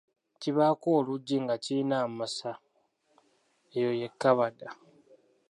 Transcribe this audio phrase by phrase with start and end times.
[0.41, 2.51] Kibaako oluggi nga kirina amasa
[3.75, 4.69] eyo ye kkabada.